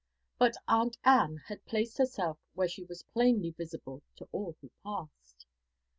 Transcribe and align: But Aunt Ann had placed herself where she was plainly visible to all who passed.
But 0.39 0.55
Aunt 0.67 0.97
Ann 1.03 1.37
had 1.47 1.63
placed 1.67 1.99
herself 1.99 2.39
where 2.55 2.67
she 2.67 2.83
was 2.83 3.03
plainly 3.13 3.51
visible 3.51 4.01
to 4.15 4.27
all 4.31 4.57
who 4.59 4.71
passed. 4.83 5.45